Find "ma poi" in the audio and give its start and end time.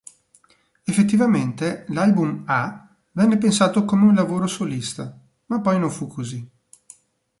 5.45-5.77